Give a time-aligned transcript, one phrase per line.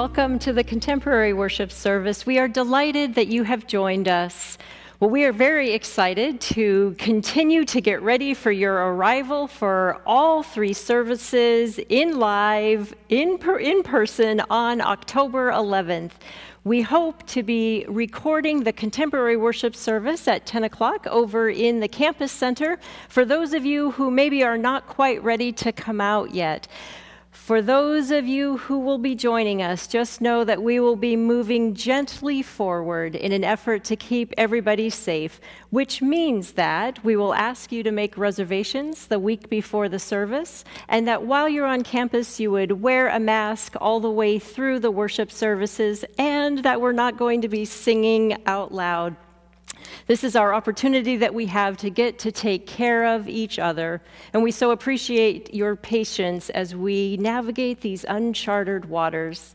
[0.00, 2.24] Welcome to the contemporary worship service.
[2.24, 4.56] We are delighted that you have joined us.
[4.98, 10.42] Well, we are very excited to continue to get ready for your arrival for all
[10.42, 16.12] three services in live, in, per, in person on October 11th.
[16.64, 21.88] We hope to be recording the contemporary worship service at 10 o'clock over in the
[21.88, 22.78] campus center
[23.10, 26.68] for those of you who maybe are not quite ready to come out yet.
[27.32, 31.16] For those of you who will be joining us, just know that we will be
[31.16, 35.40] moving gently forward in an effort to keep everybody safe,
[35.70, 40.64] which means that we will ask you to make reservations the week before the service,
[40.88, 44.80] and that while you're on campus, you would wear a mask all the way through
[44.80, 49.16] the worship services, and that we're not going to be singing out loud
[50.06, 54.00] this is our opportunity that we have to get to take care of each other,
[54.32, 59.54] and we so appreciate your patience as we navigate these uncharted waters.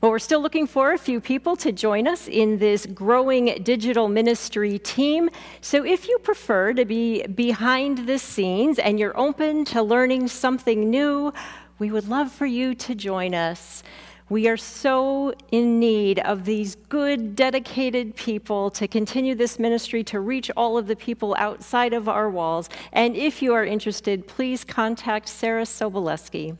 [0.00, 4.08] Well, we're still looking for a few people to join us in this growing digital
[4.08, 5.30] ministry team.
[5.62, 10.90] So if you prefer to be behind the scenes and you're open to learning something
[10.90, 11.32] new,
[11.78, 13.82] we would love for you to join us.
[14.28, 20.18] We are so in need of these good, dedicated people to continue this ministry to
[20.18, 22.68] reach all of the people outside of our walls.
[22.92, 26.56] And if you are interested, please contact Sarah Soboleski.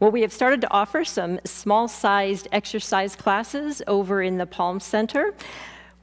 [0.00, 4.80] Well, we have started to offer some small sized exercise classes over in the Palm
[4.80, 5.34] Center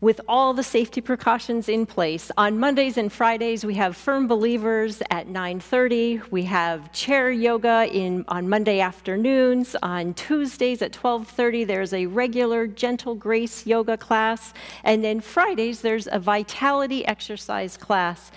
[0.01, 2.31] with all the safety precautions in place.
[2.38, 6.21] On Mondays and Fridays, we have firm believers at 9:30.
[6.31, 9.75] We have chair yoga in on Monday afternoons.
[9.81, 16.07] On Tuesdays at 12:30, there's a regular gentle grace yoga class, and then Fridays there's
[16.12, 18.31] a vitality exercise class.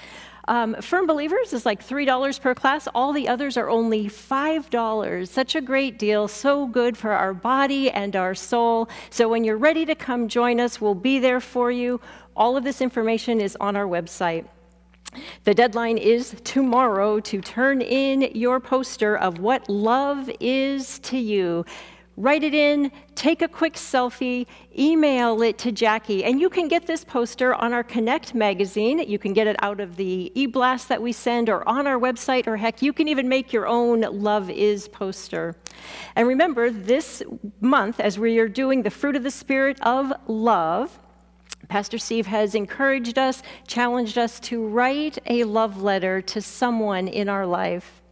[0.48, 2.88] Um, Firm Believers is like $3 per class.
[2.94, 5.28] All the others are only $5.
[5.28, 8.88] Such a great deal, so good for our body and our soul.
[9.10, 12.00] So when you're ready to come join us, we'll be there for you.
[12.34, 14.46] All of this information is on our website.
[15.44, 21.66] The deadline is tomorrow to turn in your poster of what love is to you
[22.18, 24.46] write it in, take a quick selfie,
[24.76, 26.24] email it to Jackie.
[26.24, 28.98] And you can get this poster on our Connect magazine.
[28.98, 31.98] You can get it out of the e blast that we send or on our
[31.98, 35.54] website, or heck, you can even make your own Love Is poster.
[36.16, 37.22] And remember, this
[37.60, 40.98] month, as we are doing the fruit of the Spirit of love,
[41.68, 47.28] Pastor Steve has encouraged us, challenged us to write a love letter to someone in
[47.28, 48.02] our life.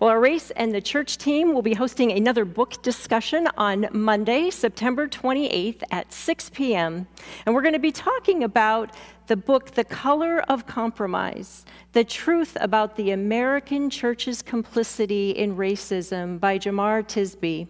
[0.00, 4.48] Well, our race and the church team will be hosting another book discussion on Monday,
[4.48, 7.06] September 28th at 6 p.m.
[7.44, 8.94] And we're going to be talking about
[9.26, 16.40] the book, The Color of Compromise The Truth About the American Church's Complicity in Racism
[16.40, 17.68] by Jemar Tisby.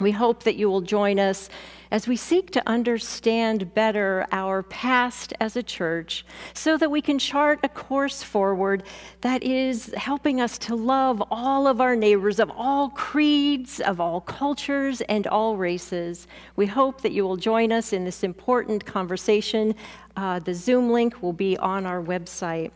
[0.00, 1.50] We hope that you will join us
[1.90, 6.24] as we seek to understand better our past as a church
[6.54, 8.82] so that we can chart a course forward
[9.22, 14.20] that is helping us to love all of our neighbors of all creeds, of all
[14.20, 16.26] cultures, and all races.
[16.56, 19.74] We hope that you will join us in this important conversation.
[20.16, 22.70] Uh, the Zoom link will be on our website.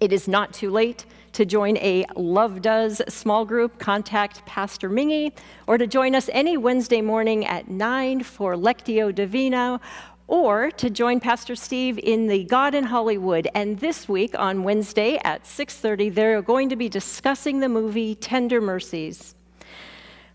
[0.00, 5.32] It is not too late to join a Love Does small group, contact Pastor Mingy,
[5.66, 9.80] or to join us any Wednesday morning at 9 for Lectio Divina,
[10.28, 13.48] or to join Pastor Steve in the God in Hollywood.
[13.54, 18.60] And this week on Wednesday at 6:30, they're going to be discussing the movie Tender
[18.60, 19.34] Mercies.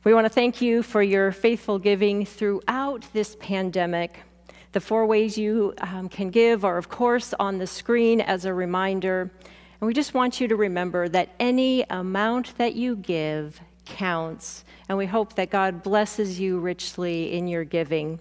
[0.03, 4.19] We want to thank you for your faithful giving throughout this pandemic.
[4.73, 8.53] The four ways you um, can give are, of course, on the screen as a
[8.53, 9.31] reminder.
[9.79, 14.65] And we just want you to remember that any amount that you give counts.
[14.87, 18.19] And we hope that God blesses you richly in your giving.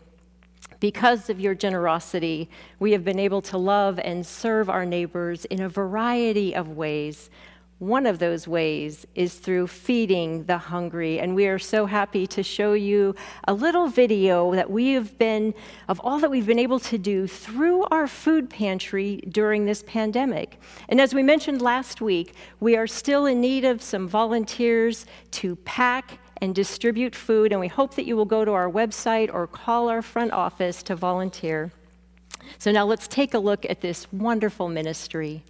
[0.81, 5.63] Because of your generosity, we have been able to love and serve our neighbors in
[5.63, 7.31] a variety of ways.
[7.79, 11.21] One of those ways is through feeding the hungry.
[11.21, 13.15] And we are so happy to show you
[13.47, 15.55] a little video that we have been,
[15.87, 20.61] of all that we've been able to do through our food pantry during this pandemic.
[20.89, 25.55] And as we mentioned last week, we are still in need of some volunteers to
[25.57, 27.53] pack and distribute food.
[27.53, 30.83] And we hope that you will go to our website or call our front office
[30.83, 31.71] to volunteer.
[32.59, 35.45] So now let's take a look at this wonderful ministry.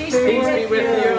[0.00, 1.09] Peace be with you.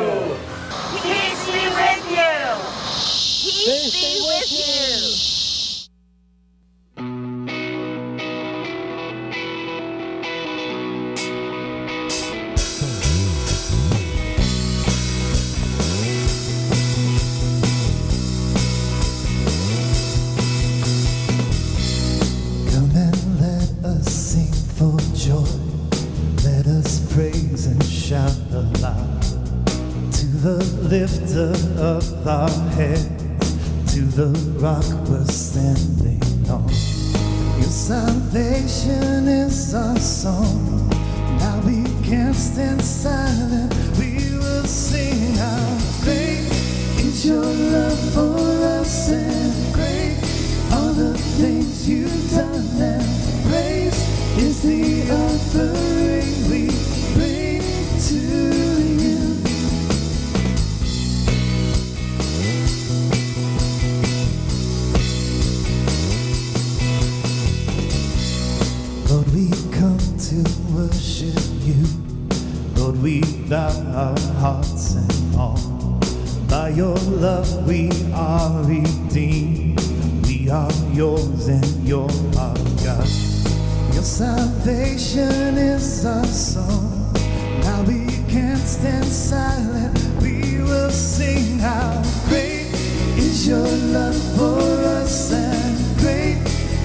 [84.02, 87.14] Your salvation is our song.
[87.62, 89.96] Now we can't stand silent.
[90.24, 92.74] We will sing how great
[93.20, 94.58] is your love for
[94.98, 96.42] us, and great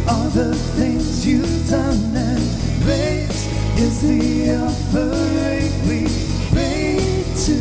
[0.07, 2.45] are the things you've done, and
[2.85, 3.33] great
[3.81, 6.09] is the offering we
[6.53, 7.57] bring to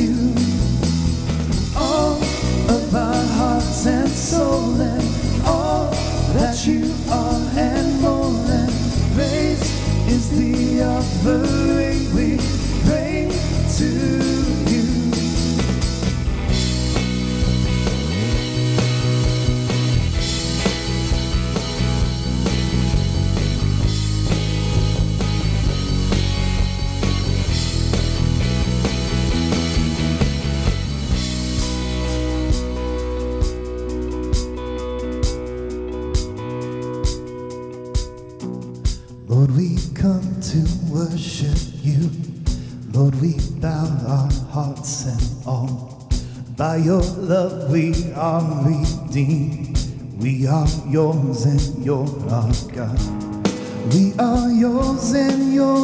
[0.00, 0.34] you.
[1.76, 2.16] All
[2.72, 4.80] of our hearts and soul.
[4.80, 5.01] And
[11.24, 11.81] 我们。
[48.22, 49.76] are redeemed.
[50.22, 52.06] We are yours and you're
[52.72, 53.00] God.
[53.92, 55.81] We are yours and you.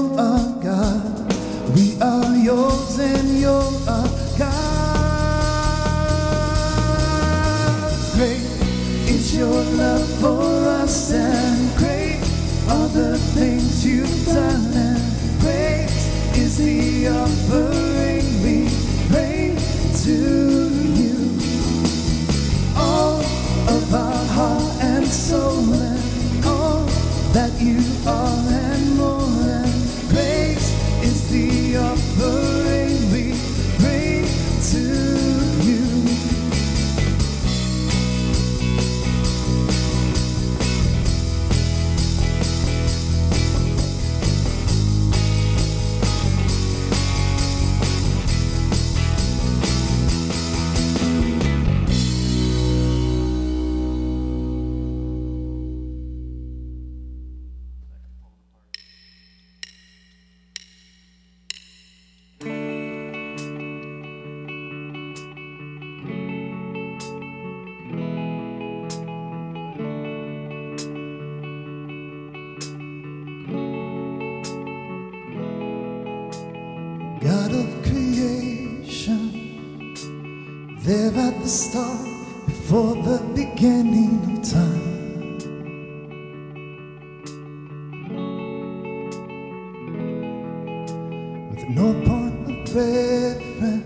[91.69, 93.85] no point of preference.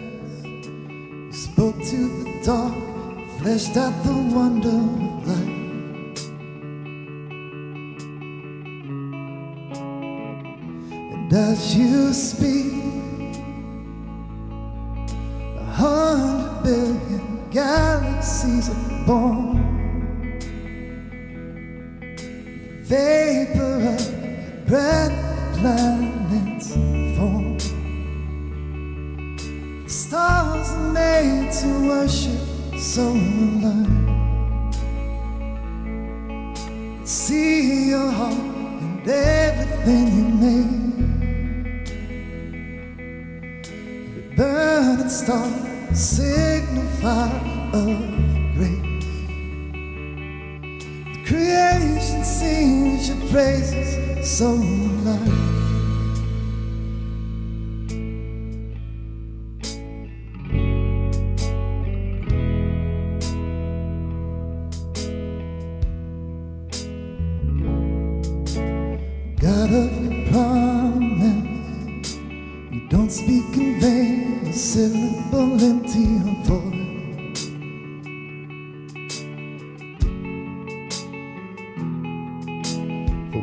[1.37, 2.75] Spoke to the dark,
[3.39, 5.49] fleshed out the wonder of life.
[11.13, 12.73] And as you speak,
[15.59, 19.42] a hundred billion galaxies are born.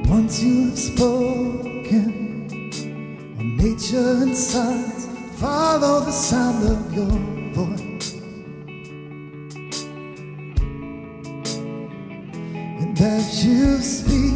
[0.09, 2.47] Once you have spoken,
[3.37, 7.05] all nature and science follow the sound of your
[7.53, 8.15] voice.
[12.81, 14.28] And as you speak,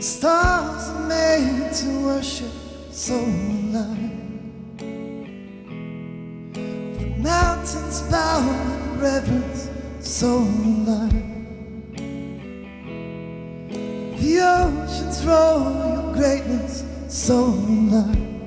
[0.00, 2.50] Stars are made to worship,
[2.90, 3.98] so alive.
[7.18, 9.68] Mountains bow in reverence,
[10.00, 11.12] so alive.
[14.20, 18.39] The oceans roll your greatness, so alive.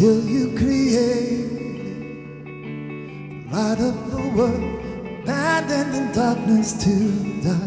[0.00, 1.52] Will you create
[3.52, 4.64] light of the world,
[5.22, 6.94] abandon in darkness to
[7.40, 7.63] die?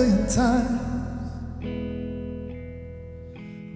[0.00, 0.80] million times.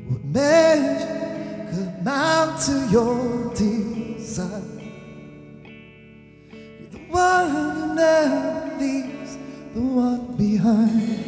[0.09, 2.05] What measure could
[2.65, 4.63] to your desire?
[6.81, 9.37] You're the one who never leaves
[9.75, 11.21] the one behind.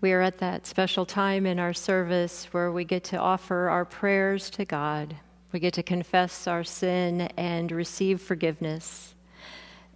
[0.00, 3.86] We are at that special time in our service where we get to offer our
[3.86, 5.16] prayers to God.
[5.54, 9.14] We get to confess our sin and receive forgiveness.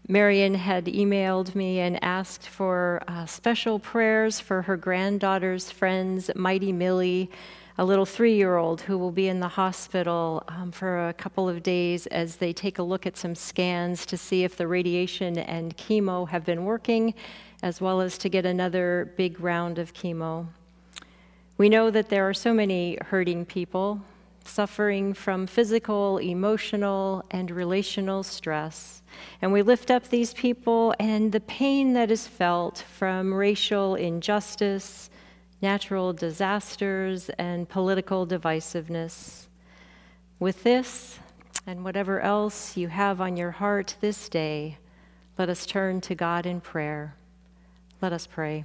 [0.07, 6.71] Marion had emailed me and asked for uh, special prayers for her granddaughter's friends, Mighty
[6.71, 7.29] Millie,
[7.77, 11.49] a little three year old who will be in the hospital um, for a couple
[11.49, 15.39] of days as they take a look at some scans to see if the radiation
[15.39, 17.13] and chemo have been working
[17.65, 20.47] as well as to get another big round of chemo.
[21.57, 24.01] We know that there are so many hurting people
[24.49, 29.03] suffering from physical, emotional, and relational stress.
[29.43, 35.11] And we lift up these people and the pain that is felt from racial injustice,
[35.61, 39.47] natural disasters, and political divisiveness.
[40.39, 41.19] With this,
[41.67, 44.79] and whatever else you have on your heart this day,
[45.37, 47.15] let us turn to God in prayer.
[48.01, 48.65] Let us pray.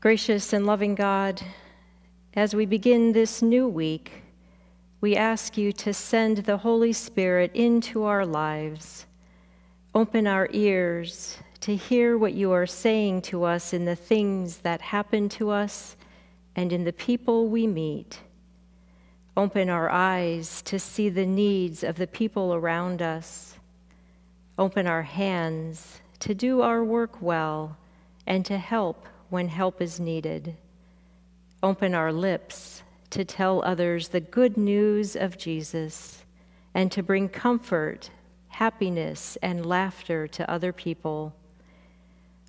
[0.00, 1.40] Gracious and loving God,
[2.34, 4.22] as we begin this new week,
[5.02, 9.04] we ask you to send the Holy Spirit into our lives.
[9.94, 14.80] Open our ears to hear what you are saying to us in the things that
[14.80, 15.96] happen to us
[16.56, 18.18] and in the people we meet.
[19.36, 23.58] Open our eyes to see the needs of the people around us.
[24.58, 27.76] Open our hands to do our work well
[28.26, 30.56] and to help when help is needed.
[31.62, 36.24] Open our lips to tell others the good news of Jesus
[36.74, 38.10] and to bring comfort,
[38.48, 41.34] happiness, and laughter to other people.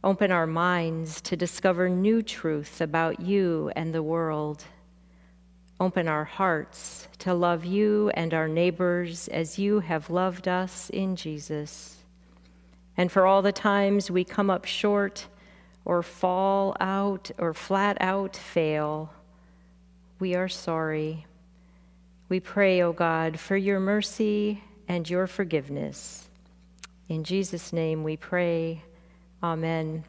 [0.03, 4.63] Open our minds to discover new truth about you and the world.
[5.79, 11.15] Open our hearts to love you and our neighbors as you have loved us in
[11.15, 12.03] Jesus
[12.97, 15.27] and for all the times we come up short
[15.85, 19.11] or fall out or flat out fail,
[20.19, 21.25] we are sorry.
[22.29, 26.27] We pray, O oh God, for your mercy and your forgiveness.
[27.09, 28.81] In Jesus' name we pray.
[29.43, 30.05] Amen.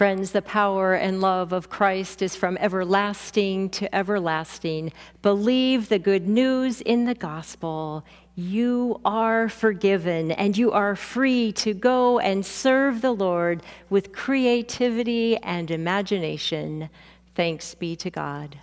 [0.00, 4.94] Friends, the power and love of Christ is from everlasting to everlasting.
[5.20, 8.02] Believe the good news in the gospel
[8.34, 15.36] you are forgiven and you are free to go and serve the Lord with creativity
[15.36, 16.88] and imagination.
[17.34, 18.56] Thanks be to God.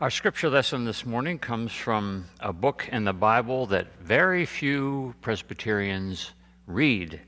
[0.00, 5.14] Our scripture lesson this morning comes from a book in the Bible that very few
[5.20, 6.30] Presbyterians
[6.66, 7.20] read.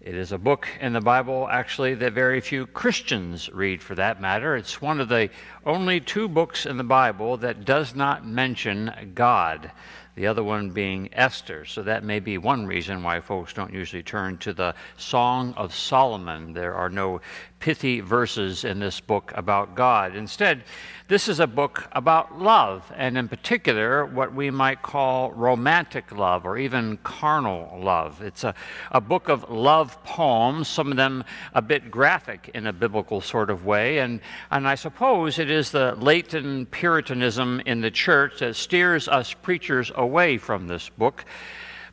[0.00, 4.20] It is a book in the Bible, actually, that very few Christians read for that
[4.20, 4.54] matter.
[4.54, 5.30] It's one of the
[5.66, 9.72] only two books in the Bible that does not mention God
[10.20, 11.64] the other one being Esther.
[11.64, 15.74] So that may be one reason why folks don't usually turn to the Song of
[15.74, 16.52] Solomon.
[16.52, 17.22] There are no
[17.58, 20.14] pithy verses in this book about God.
[20.14, 20.64] Instead,
[21.08, 26.46] this is a book about love, and in particular, what we might call romantic love
[26.46, 28.22] or even carnal love.
[28.22, 28.54] It's a,
[28.92, 33.50] a book of love poems, some of them a bit graphic in a biblical sort
[33.50, 38.54] of way, and, and I suppose it is the latent Puritanism in the church that
[38.54, 41.24] steers us preachers away from this book.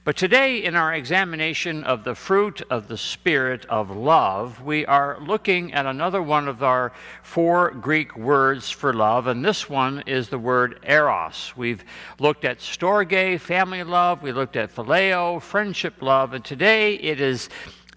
[0.04, 5.20] But today, in our examination of the fruit of the Spirit of love, we are
[5.20, 10.30] looking at another one of our four Greek words for love, and this one is
[10.30, 11.52] the word eros.
[11.58, 11.84] We've
[12.20, 17.50] looked at storge, family love, we looked at phileo, friendship love, and today it is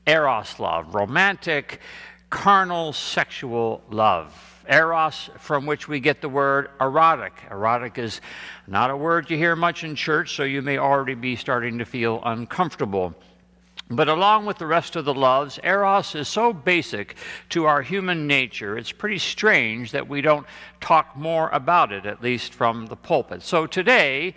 [0.04, 1.80] eros love, romantic,
[2.28, 7.32] carnal, sexual love eros, from which we get the word erotic.
[7.50, 8.20] Erotic is
[8.66, 11.84] not a word you hear much in church, so you may already be starting to
[11.84, 13.14] feel uncomfortable.
[13.92, 17.16] But along with the rest of the loves, Eros is so basic
[17.48, 20.46] to our human nature, it's pretty strange that we don't
[20.80, 23.42] talk more about it, at least from the pulpit.
[23.42, 24.36] So today,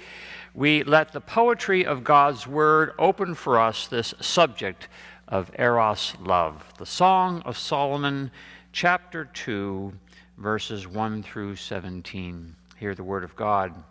[0.56, 4.88] we let the poetry of God's Word open for us this subject
[5.28, 6.74] of Eros love.
[6.80, 8.32] The Song of Solomon,
[8.72, 9.94] chapter 2,
[10.38, 12.56] verses 1 through 17.
[12.78, 13.84] Hear the word of God.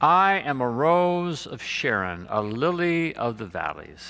[0.00, 4.08] I am a rose of Sharon, a lily of the valleys.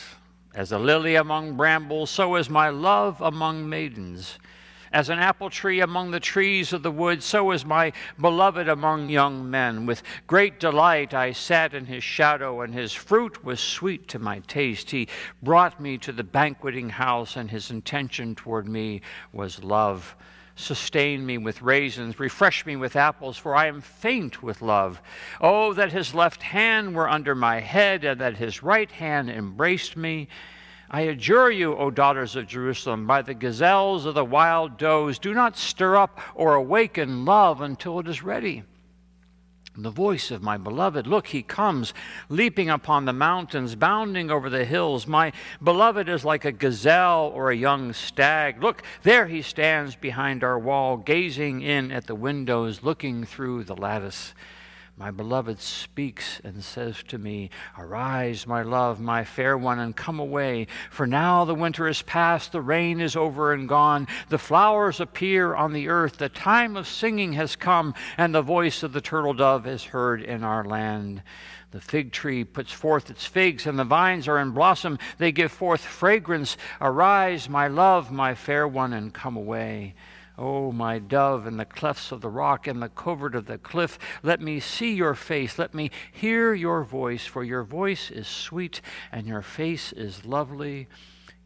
[0.54, 4.38] As a lily among brambles, so is my love among maidens.
[4.92, 9.08] As an apple tree among the trees of the wood, so is my beloved among
[9.08, 9.86] young men.
[9.86, 14.40] With great delight I sat in his shadow, and his fruit was sweet to my
[14.40, 14.90] taste.
[14.90, 15.08] He
[15.42, 19.00] brought me to the banqueting house, and his intention toward me
[19.32, 20.14] was love.
[20.56, 25.00] Sustain me with raisins, refresh me with apples, for I am faint with love.
[25.40, 29.96] Oh, that his left hand were under my head, and that his right hand embraced
[29.96, 30.28] me.
[30.94, 35.32] I adjure you, O daughters of Jerusalem, by the gazelles of the wild does, do
[35.32, 38.64] not stir up or awaken love until it is ready.
[39.74, 41.94] The voice of my beloved, look, he comes,
[42.28, 45.06] leaping upon the mountains, bounding over the hills.
[45.06, 45.32] My
[45.64, 48.62] beloved is like a gazelle or a young stag.
[48.62, 53.76] Look, there he stands behind our wall, gazing in at the windows, looking through the
[53.76, 54.34] lattice.
[54.96, 60.20] My beloved speaks and says to me, Arise, my love, my fair one, and come
[60.20, 60.66] away.
[60.90, 65.54] For now the winter is past, the rain is over and gone, the flowers appear
[65.54, 69.32] on the earth, the time of singing has come, and the voice of the turtle
[69.32, 71.22] dove is heard in our land.
[71.70, 74.98] The fig tree puts forth its figs, and the vines are in blossom.
[75.16, 76.58] They give forth fragrance.
[76.82, 79.94] Arise, my love, my fair one, and come away.
[80.42, 83.96] O my dove, in the clefts of the rock, in the covert of the cliff,
[84.24, 88.80] let me see your face, let me hear your voice, for your voice is sweet
[89.12, 90.88] and your face is lovely.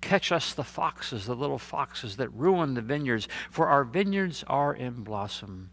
[0.01, 4.73] Catch us the foxes, the little foxes that ruin the vineyards, for our vineyards are
[4.73, 5.69] in blossom.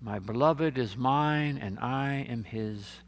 [0.00, 3.00] My beloved is mine, and I am his.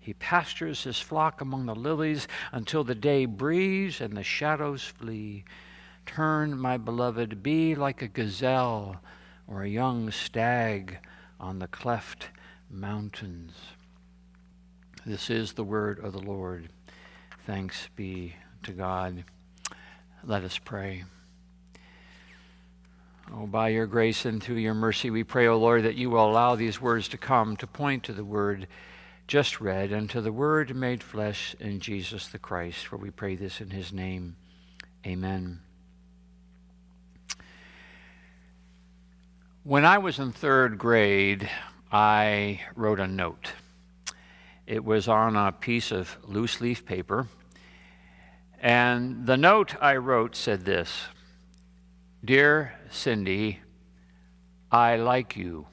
[0.00, 5.44] He pastures his flock among the lilies until the day breathes and the shadows flee.
[6.06, 9.00] Turn, my beloved, be like a gazelle
[9.46, 10.98] or a young stag
[11.38, 12.30] on the cleft
[12.70, 13.52] mountains.
[15.04, 16.68] This is the word of the Lord.
[17.46, 19.24] Thanks be to God.
[20.24, 21.04] Let us pray.
[23.32, 26.10] Oh, by your grace and through your mercy, we pray, O oh Lord, that you
[26.10, 28.68] will allow these words to come to point to the word
[29.26, 32.86] just read and to the word made flesh in Jesus the Christ.
[32.86, 34.36] For we pray this in his name.
[35.04, 35.60] Amen.
[39.66, 41.50] When I was in third grade,
[41.90, 43.50] I wrote a note.
[44.64, 47.26] It was on a piece of loose leaf paper.
[48.60, 51.08] And the note I wrote said this
[52.24, 53.58] Dear Cindy,
[54.70, 55.66] I like you.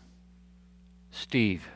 [1.11, 1.67] Steve.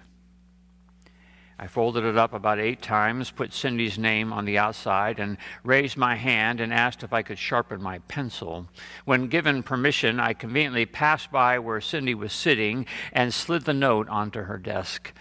[1.60, 5.98] I folded it up about eight times, put Cindy's name on the outside, and raised
[5.98, 8.68] my hand and asked if I could sharpen my pencil.
[9.06, 14.08] When given permission, I conveniently passed by where Cindy was sitting and slid the note
[14.08, 15.14] onto her desk.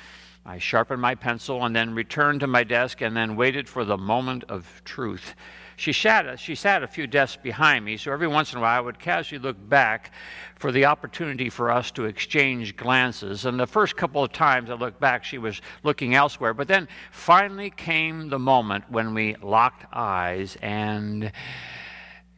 [0.44, 3.98] I sharpened my pencil and then returned to my desk and then waited for the
[3.98, 5.34] moment of truth.
[5.78, 8.78] She sat, she sat a few desks behind me, so every once in a while
[8.78, 10.10] I would casually look back
[10.54, 13.44] for the opportunity for us to exchange glances.
[13.44, 16.54] And the first couple of times I looked back, she was looking elsewhere.
[16.54, 21.30] But then finally came the moment when we locked eyes and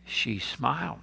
[0.04, 0.98] she smiled.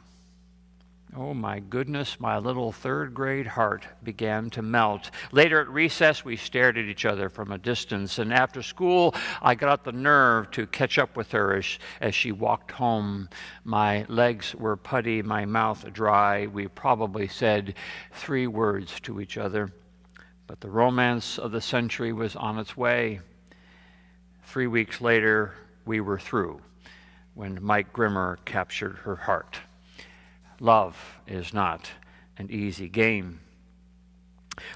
[1.17, 5.11] Oh my goodness, my little third grade heart began to melt.
[5.31, 9.55] Later at recess, we stared at each other from a distance, and after school, I
[9.55, 13.29] got the nerve to catch up with her as, as she walked home.
[13.63, 16.47] My legs were putty, my mouth dry.
[16.47, 17.75] We probably said
[18.11, 19.71] three words to each other,
[20.47, 23.21] but the romance of the century was on its way.
[24.43, 25.53] Three weeks later,
[25.85, 26.59] we were through
[27.35, 29.61] when Mike Grimmer captured her heart.
[30.59, 31.91] Love is not
[32.37, 33.39] an easy game.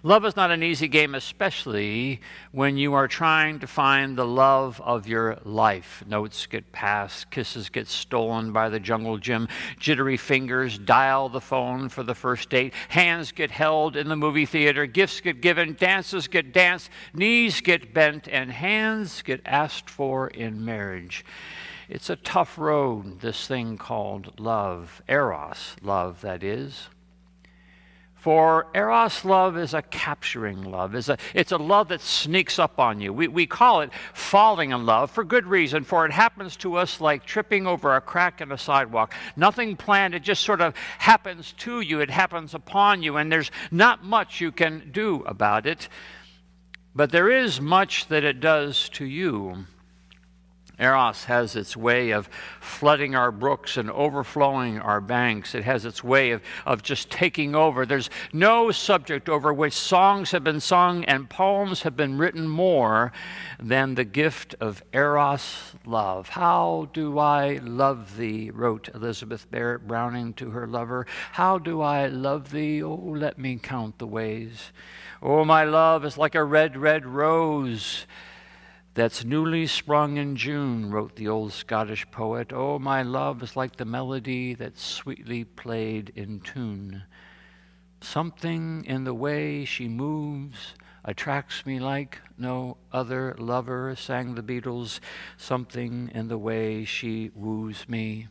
[0.04, 2.20] Love is not an easy game, especially
[2.52, 6.04] when you are trying to find the love of your life.
[6.06, 9.48] Notes get passed, kisses get stolen by the jungle gym,
[9.80, 14.46] jittery fingers dial the phone for the first date, hands get held in the movie
[14.46, 20.28] theater, gifts get given, dances get danced, knees get bent, and hands get asked for
[20.28, 21.24] in marriage.
[21.90, 26.88] It's a tough road, this thing called love, eros love, that is.
[28.14, 30.94] For eros love is a capturing love.
[30.94, 33.12] It's a, it's a love that sneaks up on you.
[33.12, 37.02] We, we call it falling in love for good reason, for it happens to us
[37.02, 39.16] like tripping over a crack in a sidewalk.
[39.36, 43.50] Nothing planned, it just sort of happens to you, it happens upon you, and there's
[43.72, 45.90] not much you can do about it.
[46.94, 49.66] But there is much that it does to you.
[50.80, 55.54] Eros has its way of flooding our brooks and overflowing our banks.
[55.54, 57.86] It has its way of, of just taking over.
[57.86, 63.12] There's no subject over which songs have been sung and poems have been written more
[63.60, 66.30] than the gift of Eros love.
[66.30, 71.06] How do I love thee, wrote Elizabeth Barrett Browning to her lover.
[71.34, 72.84] How do I love thee?
[72.84, 74.72] Oh, let me count the ways.
[75.22, 78.06] Oh, my love is like a red, red rose
[78.94, 82.52] that's newly sprung in June, wrote the old Scottish poet.
[82.52, 87.04] Oh, my love is like the melody that's sweetly played in tune.
[88.02, 90.74] Something in the way she moves
[91.04, 95.00] attracts me like no other lover, sang the Beatles.
[95.38, 98.28] Something in the way she woos me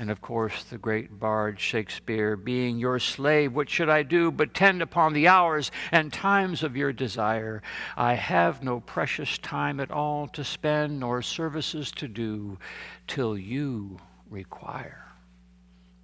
[0.00, 4.54] and of course the great bard Shakespeare, being your slave, what should I do but
[4.54, 7.62] tend upon the hours and times of your desire?
[7.98, 12.58] I have no precious time at all to spend, nor services to do,
[13.06, 13.98] till you
[14.30, 14.99] require.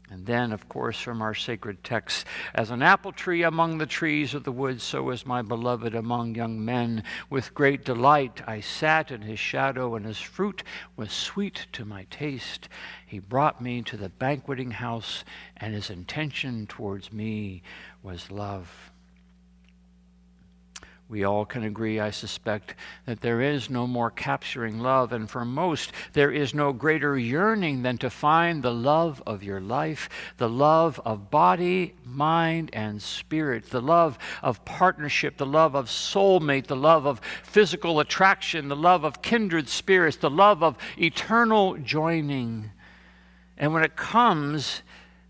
[0.08, 4.34] And then, of course, from our sacred text, as an apple tree among the trees
[4.34, 7.02] of the woods, so is my beloved among young men.
[7.28, 10.62] With great delight I sat in his shadow, and his fruit
[10.94, 12.68] was sweet to my taste.
[13.04, 15.24] He brought me to the banqueting house,
[15.56, 17.62] and his intention towards me
[18.02, 18.92] was love.
[21.08, 25.44] We all can agree, I suspect, that there is no more capturing love, and for
[25.44, 30.48] most, there is no greater yearning than to find the love of your life, the
[30.48, 36.74] love of body, mind, and spirit, the love of partnership, the love of soulmate, the
[36.74, 42.72] love of physical attraction, the love of kindred spirits, the love of eternal joining.
[43.56, 44.82] And when it comes,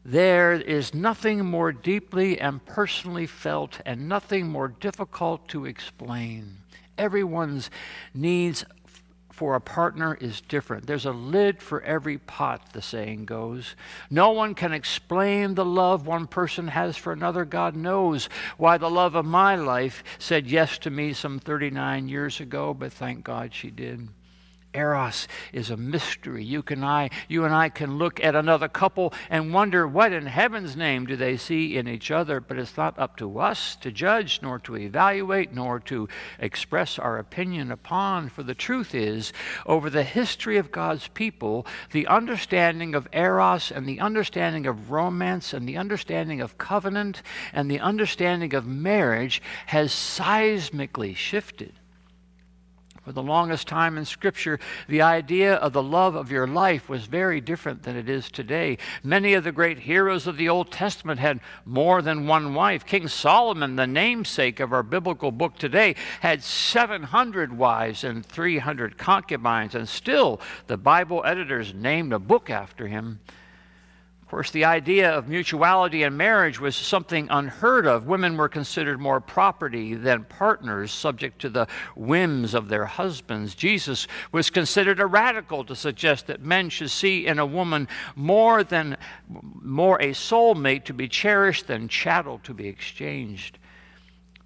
[0.06, 6.58] there is nothing more deeply and personally felt and nothing more difficult to explain.
[6.96, 7.70] Everyone's
[8.14, 8.64] needs
[9.32, 10.86] for a partner is different.
[10.86, 13.74] There's a lid for every pot, the saying goes.
[14.08, 17.44] No one can explain the love one person has for another.
[17.44, 22.38] God knows why the love of my life said yes to me some 39 years
[22.38, 24.08] ago, but thank God she did.
[24.76, 26.44] Eros is a mystery.
[26.44, 30.26] You, can I, you and I can look at another couple and wonder what in
[30.26, 33.90] heaven's name do they see in each other, but it's not up to us to
[33.90, 36.08] judge, nor to evaluate, nor to
[36.38, 38.28] express our opinion upon.
[38.28, 39.32] For the truth is,
[39.64, 45.52] over the history of God's people, the understanding of Eros and the understanding of romance
[45.54, 51.72] and the understanding of covenant and the understanding of marriage has seismically shifted.
[53.06, 57.06] For the longest time in Scripture, the idea of the love of your life was
[57.06, 58.78] very different than it is today.
[59.04, 62.84] Many of the great heroes of the Old Testament had more than one wife.
[62.84, 69.76] King Solomon, the namesake of our biblical book today, had 700 wives and 300 concubines,
[69.76, 73.20] and still the Bible editors named a book after him.
[74.26, 78.08] Of course, the idea of mutuality in marriage was something unheard of.
[78.08, 83.54] Women were considered more property than partners, subject to the whims of their husbands.
[83.54, 87.86] Jesus was considered a radical to suggest that men should see in a woman
[88.16, 88.96] more than
[89.28, 93.60] more a soulmate to be cherished than chattel to be exchanged.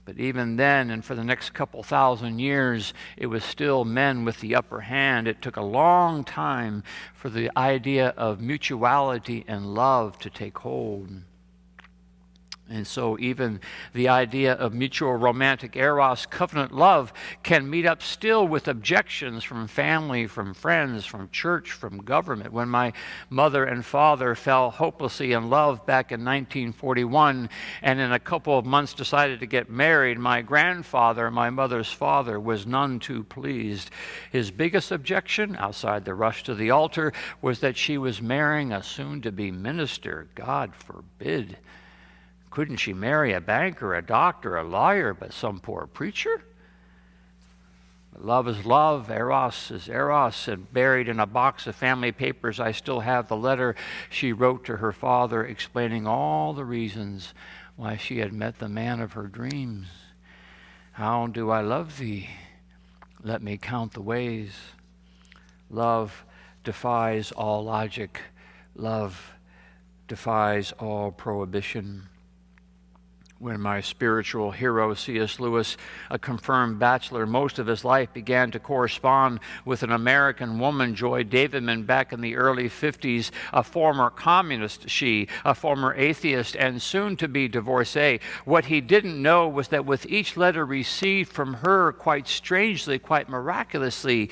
[0.05, 4.41] But even then, and for the next couple thousand years, it was still men with
[4.41, 5.29] the upper hand.
[5.29, 6.83] It took a long time
[7.15, 11.11] for the idea of mutuality and love to take hold.
[12.71, 13.59] And so, even
[13.95, 19.67] the idea of mutual romantic eros, covenant love, can meet up still with objections from
[19.67, 22.53] family, from friends, from church, from government.
[22.53, 22.93] When my
[23.29, 27.51] mother and father fell hopelessly in love back in 1941
[27.83, 32.39] and in a couple of months decided to get married, my grandfather, my mother's father,
[32.39, 33.91] was none too pleased.
[34.31, 38.81] His biggest objection, outside the rush to the altar, was that she was marrying a
[38.81, 40.29] soon to be minister.
[40.37, 41.59] God forbid.
[42.51, 46.43] Couldn't she marry a banker, a doctor, a lawyer, but some poor preacher?
[48.19, 52.73] Love is love, eros is eros, and buried in a box of family papers, I
[52.73, 53.77] still have the letter
[54.11, 57.33] she wrote to her father explaining all the reasons
[57.77, 59.87] why she had met the man of her dreams.
[60.93, 62.29] How do I love thee?
[63.23, 64.53] Let me count the ways.
[65.71, 66.25] Love
[66.65, 68.21] defies all logic,
[68.75, 69.33] love
[70.09, 72.09] defies all prohibition.
[73.41, 75.41] When my spiritual hero, C.S.
[75.41, 75.79] Lewis,
[76.11, 81.25] a confirmed bachelor most of his life, began to correspond with an American woman, Joy
[81.25, 87.17] Davidman, back in the early 50s, a former communist, she, a former atheist, and soon
[87.17, 88.21] to be divorcee.
[88.45, 93.31] What he didn't know was that with each letter received from her, quite strangely, quite
[93.31, 94.29] miraculously,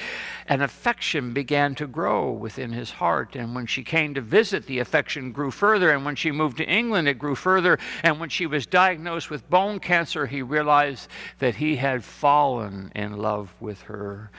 [0.49, 3.37] an affection began to grow within his heart.
[3.37, 5.92] And when she came to visit, the affection grew further.
[5.92, 7.79] And when she moved to England, it grew further.
[8.03, 11.08] And when she was diagnosed, diagnosed with bone cancer, he realized
[11.38, 14.30] that he had fallen in love with her.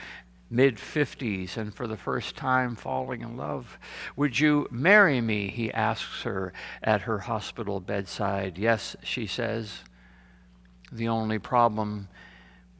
[0.52, 3.78] Mid 50s, and for the first time falling in love.
[4.16, 5.48] Would you marry me?
[5.48, 8.58] He asks her at her hospital bedside.
[8.58, 9.84] Yes, she says.
[10.90, 12.08] The only problem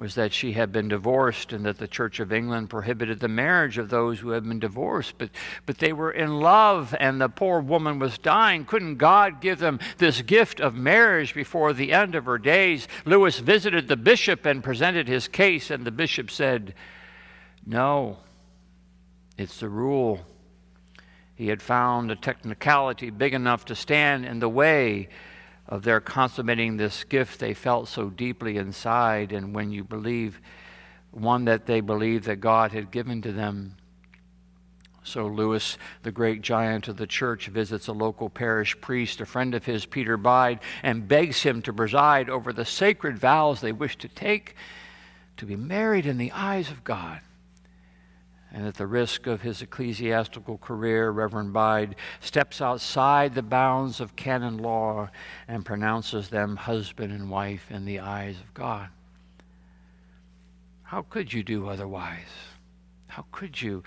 [0.01, 3.77] was that she had been divorced and that the Church of England prohibited the marriage
[3.77, 5.19] of those who had been divorced.
[5.19, 5.29] But,
[5.67, 8.65] but they were in love and the poor woman was dying.
[8.65, 12.89] Couldn't God give them this gift of marriage before the end of her days?
[13.05, 16.75] Lewis visited the bishop and presented his case, and the bishop said,
[17.67, 18.21] No,
[19.37, 20.21] it's the rule.
[21.35, 25.11] He had found a technicality big enough to stand in the way
[25.71, 29.33] of their consummating this gift they felt so deeply inside.
[29.33, 30.41] And when you believe,
[31.13, 33.77] one that they believed that God had given to them.
[35.03, 39.55] So Lewis, the great giant of the church, visits a local parish priest, a friend
[39.55, 43.97] of his, Peter Bide, and begs him to preside over the sacred vows they wish
[43.99, 44.57] to take
[45.39, 47.21] to be married in the eyes of God
[48.53, 54.17] and at the risk of his ecclesiastical career, Reverend Bide steps outside the bounds of
[54.17, 55.11] canon law
[55.47, 58.89] and pronounces them husband and wife in the eyes of God.
[60.83, 62.27] How could you do otherwise?
[63.07, 63.85] How could you?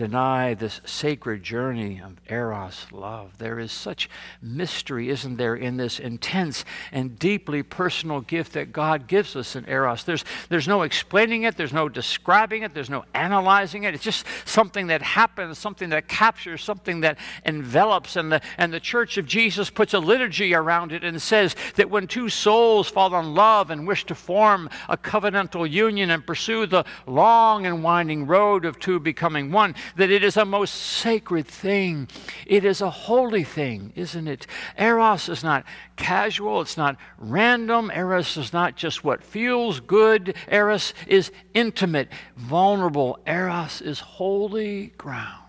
[0.00, 3.36] Deny this sacred journey of Eros love.
[3.36, 4.08] There is such
[4.40, 9.68] mystery, isn't there, in this intense and deeply personal gift that God gives us in
[9.68, 10.04] Eros.
[10.04, 13.92] There's, there's no explaining it, there's no describing it, there's no analyzing it.
[13.92, 18.16] It's just something that happens, something that captures, something that envelops.
[18.16, 21.90] And the, and the Church of Jesus puts a liturgy around it and says that
[21.90, 26.64] when two souls fall in love and wish to form a covenantal union and pursue
[26.64, 31.46] the long and winding road of two becoming one, that it is a most sacred
[31.46, 32.08] thing.
[32.46, 34.46] It is a holy thing, isn't it?
[34.78, 35.64] Eros is not
[35.96, 37.90] casual, it's not random.
[37.94, 40.34] Eros is not just what feels good.
[40.50, 43.18] Eros is intimate, vulnerable.
[43.26, 45.44] Eros is holy ground.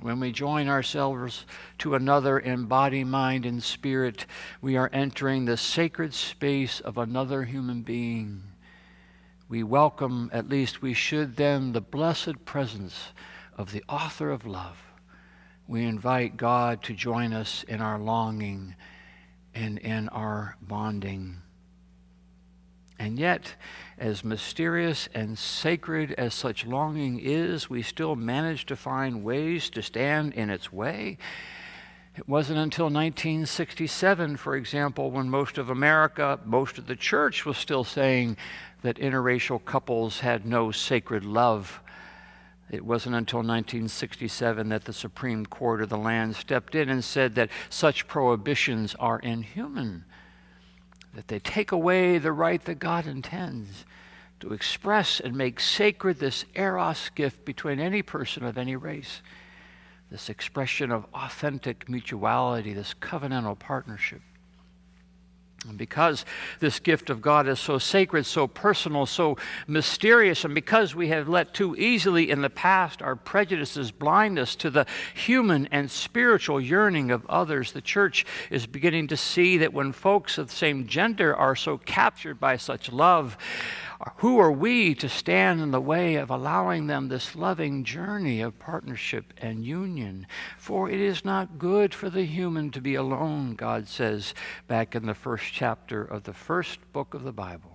[0.00, 1.46] When we join ourselves
[1.78, 4.26] to another in body, mind, and spirit,
[4.60, 8.42] we are entering the sacred space of another human being
[9.48, 13.12] we welcome, at least we should then, the blessed presence
[13.56, 14.82] of the author of love.
[15.66, 18.74] We invite God to join us in our longing
[19.54, 21.42] and in our bonding.
[22.98, 23.54] And yet,
[23.98, 29.82] as mysterious and sacred as such longing is, we still manage to find ways to
[29.82, 31.18] stand in its way.
[32.16, 37.58] It wasn't until 1967, for example, when most of America, most of the church was
[37.58, 38.36] still saying
[38.84, 41.80] that interracial couples had no sacred love.
[42.70, 47.34] It wasn't until 1967 that the Supreme Court of the land stepped in and said
[47.34, 50.04] that such prohibitions are inhuman,
[51.14, 53.86] that they take away the right that God intends
[54.40, 59.22] to express and make sacred this eros gift between any person of any race,
[60.10, 64.20] this expression of authentic mutuality, this covenantal partnership.
[65.68, 66.24] And because
[66.60, 71.28] this gift of God is so sacred, so personal, so mysterious, and because we have
[71.28, 76.60] let too easily in the past our prejudices blind us to the human and spiritual
[76.60, 80.86] yearning of others, the church is beginning to see that when folks of the same
[80.86, 83.38] gender are so captured by such love,
[84.16, 88.58] who are we to stand in the way of allowing them this loving journey of
[88.58, 90.26] partnership and union?
[90.58, 94.34] For it is not good for the human to be alone, God says
[94.68, 97.73] back in the first chapter of the first book of the Bible.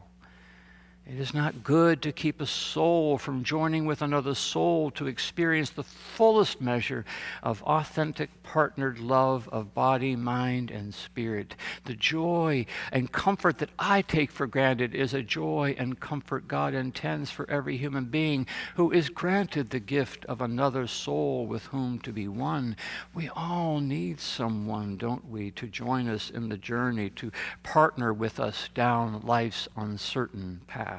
[1.12, 5.72] It is not good to keep a soul from joining with another soul to experience
[5.72, 7.04] the fullest measure
[7.42, 11.56] of authentic partnered love of body, mind, and spirit.
[11.86, 16.76] The joy and comfort that I take for granted is a joy and comfort God
[16.76, 18.46] intends for every human being
[18.76, 22.76] who is granted the gift of another soul with whom to be one.
[23.16, 27.32] We all need someone, don't we, to join us in the journey, to
[27.64, 30.99] partner with us down life's uncertain path.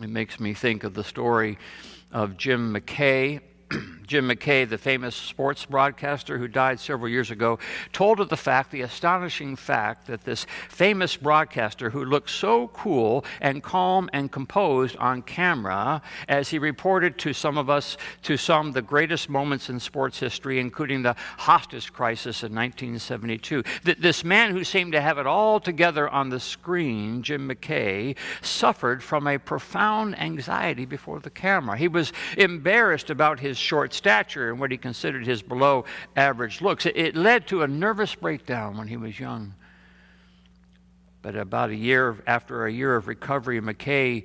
[0.00, 1.58] It makes me think of the story
[2.12, 3.40] of Jim McKay.
[4.08, 7.58] Jim McKay, the famous sports broadcaster who died several years ago,
[7.92, 13.22] told of the fact, the astonishing fact, that this famous broadcaster who looked so cool
[13.42, 18.72] and calm and composed on camera as he reported to some of us, to some,
[18.72, 23.62] the greatest moments in sports history, including the hostage crisis in 1972.
[23.84, 28.16] That this man who seemed to have it all together on the screen, Jim McKay,
[28.40, 31.76] suffered from a profound anxiety before the camera.
[31.76, 35.84] He was embarrassed about his short stature and what he considered his below
[36.16, 36.86] average looks.
[36.86, 39.54] It, it led to a nervous breakdown when he was young.
[41.20, 44.24] But about a year after a year of recovery, McKay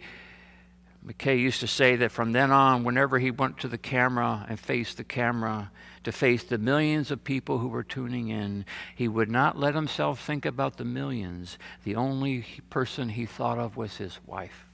[1.06, 4.58] McKay used to say that from then on, whenever he went to the camera and
[4.58, 5.70] faced the camera
[6.06, 8.66] to face the millions of people who were tuning in,
[8.96, 11.58] he would not let himself think about the millions.
[11.84, 14.66] The only person he thought of was his wife.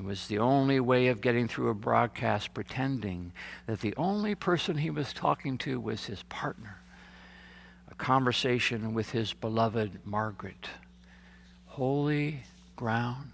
[0.00, 3.32] It was the only way of getting through a broadcast, pretending
[3.66, 6.80] that the only person he was talking to was his partner.
[7.90, 10.70] A conversation with his beloved Margaret.
[11.66, 12.44] Holy
[12.76, 13.32] ground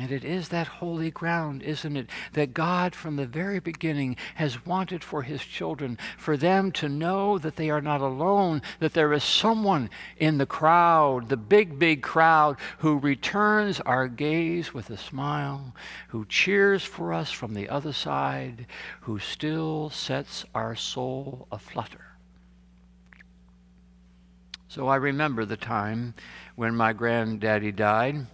[0.00, 4.64] and it is that holy ground, isn't it, that God from the very beginning has
[4.64, 9.12] wanted for his children, for them to know that they are not alone, that there
[9.12, 14.96] is someone in the crowd, the big, big crowd, who returns our gaze with a
[14.96, 15.74] smile,
[16.08, 18.66] who cheers for us from the other side,
[19.02, 22.06] who still sets our soul aflutter.
[24.68, 26.14] So I remember the time
[26.56, 28.26] when my granddaddy died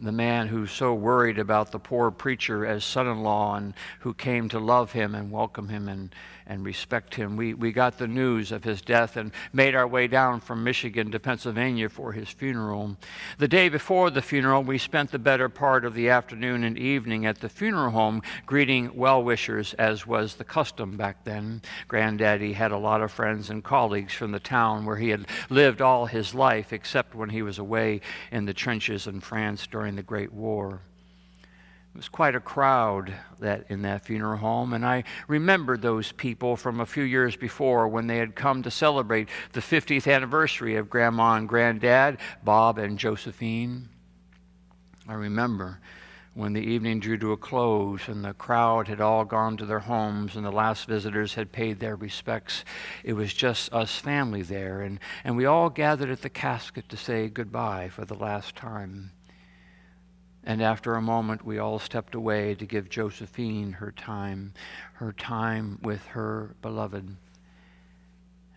[0.00, 4.14] the man who's so worried about the poor preacher as son in law and who
[4.14, 6.14] came to love him and welcome him and,
[6.48, 7.36] and respect him.
[7.36, 11.10] We, we got the news of his death and made our way down from Michigan
[11.12, 12.96] to Pennsylvania for his funeral.
[13.36, 17.26] The day before the funeral, we spent the better part of the afternoon and evening
[17.26, 21.60] at the funeral home greeting well wishers, as was the custom back then.
[21.86, 25.82] Granddaddy had a lot of friends and colleagues from the town where he had lived
[25.82, 28.00] all his life, except when he was away
[28.32, 30.80] in the trenches in France during the Great War.
[31.98, 36.54] It was quite a crowd that in that funeral home, and I remembered those people
[36.54, 40.88] from a few years before when they had come to celebrate the 50th anniversary of
[40.88, 43.88] Grandma and Granddad, Bob and Josephine.
[45.08, 45.80] I remember
[46.34, 49.80] when the evening drew to a close and the crowd had all gone to their
[49.80, 52.64] homes and the last visitors had paid their respects.
[53.02, 56.96] It was just us family there, and, and we all gathered at the casket to
[56.96, 59.10] say goodbye for the last time.
[60.44, 64.54] And after a moment, we all stepped away to give Josephine her time,
[64.94, 67.16] her time with her beloved.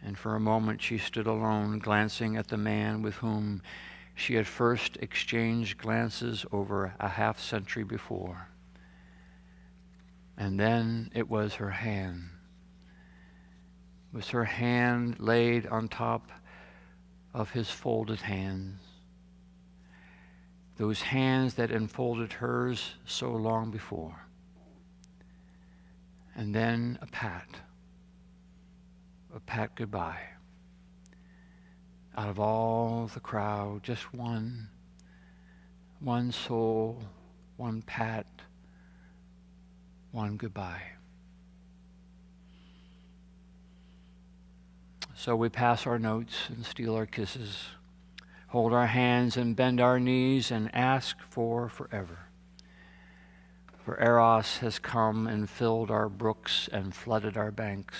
[0.03, 3.61] And for a moment, she stood alone, glancing at the man with whom
[4.15, 8.47] she had first exchanged glances over a half century before.
[10.37, 12.29] And then it was her hand.
[14.11, 16.31] It was her hand laid on top
[17.33, 18.90] of his folded hands
[20.77, 24.25] those hands that enfolded hers so long before.
[26.35, 27.47] And then a pat,
[29.35, 30.21] a pat goodbye.
[32.17, 34.69] Out of all the crowd, just one,
[35.99, 37.03] one soul,
[37.57, 38.25] one pat,
[40.11, 40.81] one goodbye.
[45.15, 47.65] So we pass our notes and steal our kisses
[48.51, 52.19] hold our hands and bend our knees and ask for forever.
[53.85, 57.97] For Eros has come and filled our brooks and flooded our banks,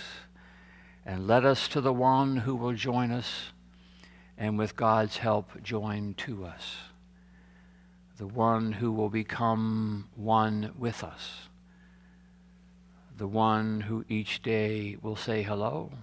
[1.06, 3.52] and led us to the one who will join us
[4.38, 6.76] and with God's help join to us,
[8.18, 11.48] the one who will become one with us,
[13.18, 15.94] the one who each day will say hello,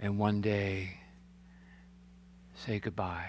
[0.00, 0.99] and one day
[2.60, 3.24] say goodbye.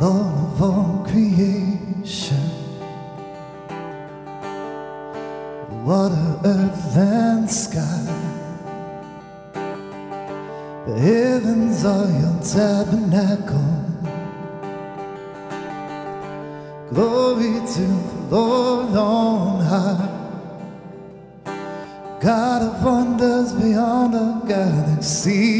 [0.00, 2.50] Lord of all creation,
[5.84, 8.31] water, earth, and sky.
[10.84, 13.82] The heavens are your tabernacle.
[16.92, 17.86] Glory to
[18.28, 20.08] the Lord on high.
[22.20, 25.51] God of wonders beyond a galaxy.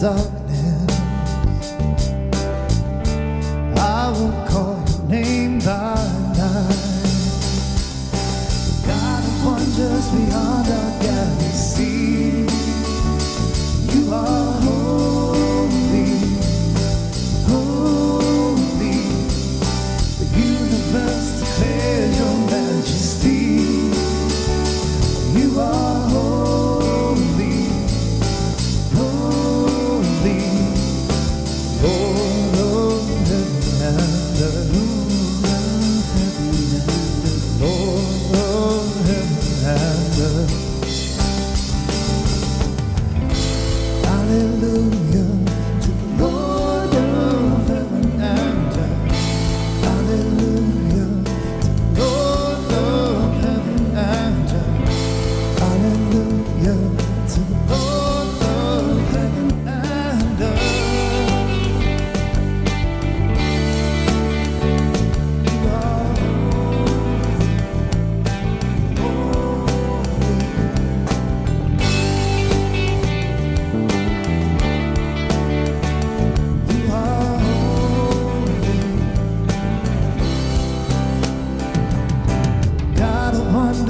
[0.00, 0.39] так.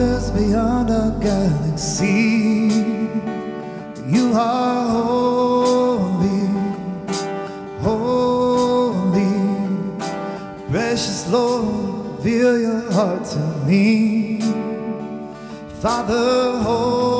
[0.01, 2.70] wonders beyond our galaxy.
[4.07, 6.46] You are holy,
[7.80, 9.32] holy,
[10.70, 14.40] precious Lord, reveal your heart to me,
[15.80, 16.62] Father.
[16.62, 17.20] Holy.